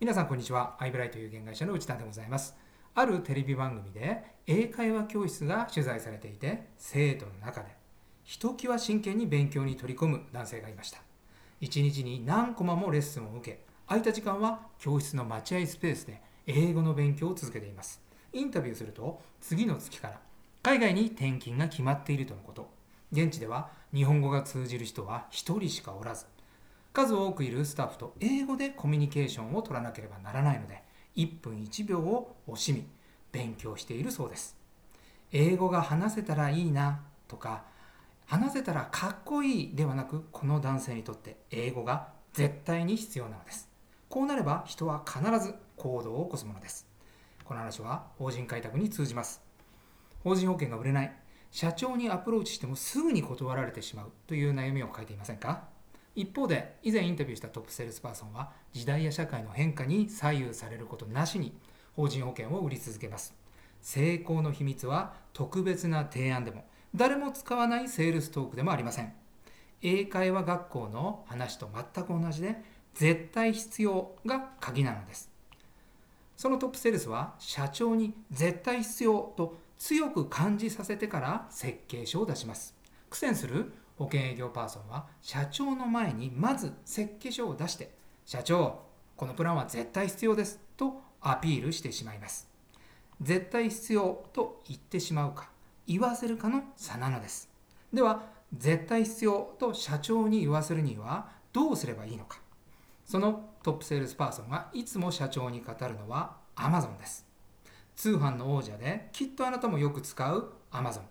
[0.00, 0.76] 皆さんこんにちは。
[0.78, 2.56] アイブライという現会社の内田でございます。
[2.94, 7.68] あるテレビ番組で英会話教室が取材されていて、生徒の中で
[8.24, 11.00] ひときわ真剣に勉強に取り込む男性がいました。
[11.60, 18.00] 一日に何コマもレッスンを受け、空いた時間は教室の待合スペースで英語の勉強を続けています。
[18.32, 20.18] インタビューすると、次の月から
[20.62, 22.70] 海外に転勤が決まっているとのこと。
[23.12, 26.24] 現地では日本語が通じる人は1人しかおらず、
[26.92, 30.82] 数多くいるスタッフと英語でコミュニケーションを取らなければならないので、
[31.16, 32.86] 1分1秒を惜しみ、
[33.32, 34.56] 勉強しているそうです。
[35.32, 37.64] 英語が話せたらいいなとか、
[38.26, 43.68] 話せたらかっこいいではなく、この男性にとって英語が絶対に必要なのです。
[44.08, 46.88] こうなれば人は必ず行動を起こすものです。
[47.44, 49.40] この話は法人開拓に通じます。
[50.24, 51.16] 法人保険が売れない、
[51.52, 55.68] 社長にアプローチしてもすぐに断られてしまうという悩みを書いていませんか？
[56.14, 61.52] 一方で以前インタビューしたトップセールスパーソンは時代や社会の変化に左右されることなしに
[61.94, 63.34] 法人保険を売り続けます。
[63.80, 69.12] 成功の秘密は特別な提案でも誰も使わないセールストークでもありません。
[69.82, 72.62] 英会話学校の話と全く同じで
[72.94, 75.30] 絶対必要が鍵なのです。
[76.36, 82.74] そのトップセールスは社長に絶対必要と強く感じさせてから設計書を出します。
[83.08, 87.90] 苦戦する保険営業パーソンは社長の前にまず設計書を出して
[88.24, 88.80] 社長
[89.14, 92.48] このプランは絶対必要ですとアピールしてしまいます。
[93.20, 95.50] 絶対必要と言ってしまうか
[95.86, 97.50] 言わせるかの差なのです。
[97.92, 98.22] では
[98.56, 102.40] 絶対必要と社長に言わせるにはどうすればいいのか。
[103.04, 107.26] そのトップセールスパーソンがいつも社長に語るのは Amazon です。
[107.96, 111.02] 通販の王者できっとあなたもよく使う Amazon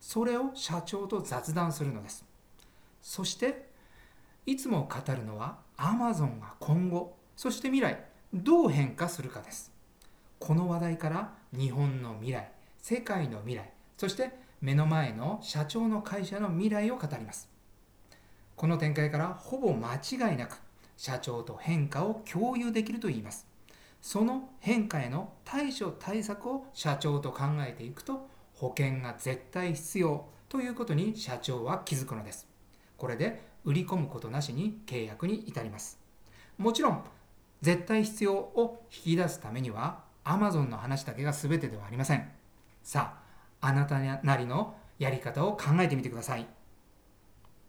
[0.00, 2.27] それを社長と雑談するのです。
[3.02, 3.68] そして
[4.46, 9.72] いつも語るのは Amazon が今後そして未来どう変化するかです。
[10.38, 17.48] この話題から日本の未来世界の未来そして目の前の社長の会社の未来を語ります。
[18.56, 20.60] この展開からほぼ間違いなく
[20.96, 23.46] 社長と変化を共有できると言います。
[24.00, 32.48] その変化への対処対策を社長と考えていくと保険が絶対必要ということに社長は気づくのです。
[32.98, 35.98] これで売り込むことなしに契約に至ります。
[36.58, 37.04] もちろん
[37.62, 42.30] 絶対必要を引き出すためには Amazon の話だけが全てではありません。
[42.82, 43.14] さ
[43.60, 46.46] ああなたなりのやり方を考えてみてください。